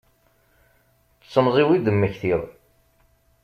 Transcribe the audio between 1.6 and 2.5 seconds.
i d-mmektiɣ.